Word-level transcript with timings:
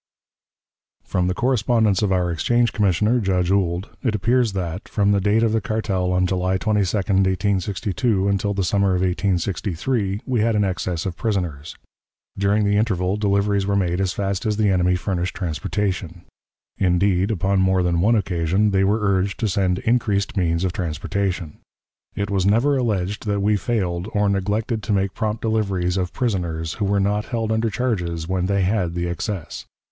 From 1.03 1.27
the 1.27 1.35
correspondence 1.35 2.01
of 2.01 2.11
our 2.11 2.31
exchange 2.31 2.73
commissioner, 2.73 3.19
Judge 3.19 3.51
Ould, 3.51 3.87
it 4.01 4.15
appears 4.15 4.53
that, 4.53 4.89
from 4.89 5.11
the 5.11 5.21
date 5.21 5.43
of 5.43 5.51
the 5.51 5.61
cartel 5.61 6.11
on 6.11 6.25
July 6.25 6.57
22, 6.57 6.79
1862, 6.87 8.27
until 8.27 8.55
the 8.55 8.63
summer 8.63 8.95
of 8.95 9.01
1863, 9.03 10.21
we 10.25 10.39
had 10.41 10.55
an 10.55 10.63
excess 10.63 11.05
of 11.05 11.15
prisoners. 11.15 11.75
During 12.35 12.65
the 12.65 12.77
interval 12.77 13.15
deliveries 13.15 13.67
were 13.67 13.75
made 13.75 14.01
as 14.01 14.11
fast 14.11 14.47
as 14.47 14.57
the 14.57 14.69
enemy 14.69 14.95
furnished 14.95 15.35
transportation. 15.35 16.23
Indeed, 16.79 17.29
upon 17.29 17.59
more 17.61 17.83
than 17.83 18.01
one 18.01 18.15
occasion 18.15 18.71
they 18.71 18.83
were 18.83 19.01
urged 19.01 19.39
to 19.41 19.47
send 19.47 19.77
increased 19.85 20.35
means 20.35 20.63
of 20.63 20.73
transportation. 20.73 21.59
It 22.15 22.31
was 22.31 22.43
never 22.47 22.75
alleged 22.75 23.27
that 23.27 23.41
we 23.43 23.55
failed 23.55 24.09
or 24.13 24.27
neglected 24.29 24.81
to 24.81 24.93
make 24.93 25.13
prompt 25.13 25.43
deliveries 25.43 25.95
of 25.95 26.11
prisoners 26.11 26.73
who 26.81 26.85
were 26.85 26.99
not 26.99 27.25
held 27.25 27.51
under 27.51 27.69
charges 27.69 28.27
when 28.27 28.47
they 28.47 28.63
had 28.63 28.95
the 28.95 29.07
excess. 29.07 29.65